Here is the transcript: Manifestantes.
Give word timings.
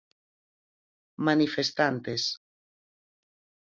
Manifestantes. 1.29 2.29